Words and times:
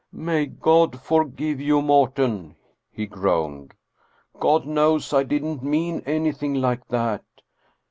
"May 0.31 0.47
God 0.47 0.99
forgive 0.99 1.61
you, 1.61 1.79
Morten!" 1.79 2.55
he 2.91 3.05
groaned. 3.05 3.75
"God 4.39 4.65
knows 4.65 5.13
I 5.13 5.21
didn't 5.21 5.61
mean 5.61 6.01
anything 6.07 6.55
like 6.55 6.87
that. 6.87 7.21